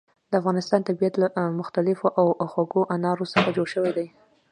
[0.29, 1.27] د افغانستان طبیعت له
[1.59, 2.07] مختلفو
[2.41, 4.07] او خوږو انارو څخه جوړ شوی دی.